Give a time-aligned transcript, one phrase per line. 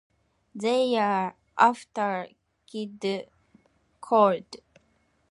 [0.55, 2.29] They are after
[2.65, 3.29] Kid
[3.99, 4.55] Colt.